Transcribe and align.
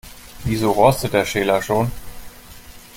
Wieso 0.45 0.71
rostet 0.71 1.13
der 1.13 1.25
Schäler 1.27 1.61
schon? 1.61 1.91